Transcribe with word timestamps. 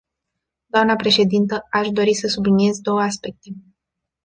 Doamnă 0.67 0.95
președintă, 0.95 1.67
aș 1.71 1.89
dori 1.89 2.13
să 2.13 2.27
subliniez 2.27 2.79
două 2.79 2.99
aspecte. 2.99 3.49